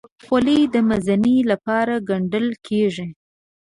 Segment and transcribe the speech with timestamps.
[0.25, 3.07] خولۍ د مزینۍ لپاره ګنډل کېږي.